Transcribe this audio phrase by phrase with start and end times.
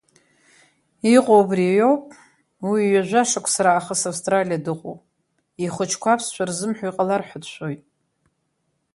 [1.15, 2.03] Иҟоу убриоуп,
[2.69, 5.01] уи ҩажәа шықәса раахыс Австралиа дыҟоуп,
[5.63, 7.81] ихәыҷқәа аԥсшәа рзымҳәо иҟалар ҳәа дшәоит.